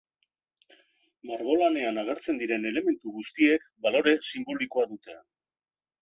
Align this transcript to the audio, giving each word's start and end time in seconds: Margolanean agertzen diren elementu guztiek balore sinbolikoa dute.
Margolanean 1.31 1.99
agertzen 2.03 2.39
diren 2.43 2.65
elementu 2.69 3.13
guztiek 3.17 3.67
balore 3.87 4.15
sinbolikoa 4.31 4.87
dute. 4.95 5.19